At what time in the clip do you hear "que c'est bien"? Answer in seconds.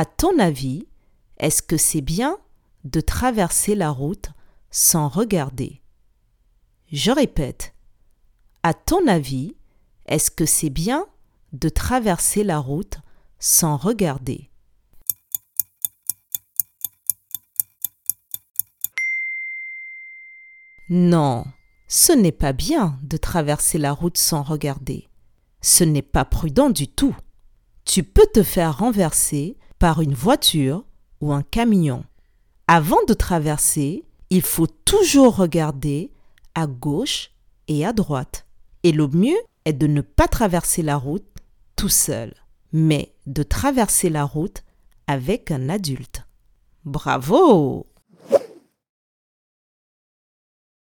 1.60-2.38, 10.30-11.04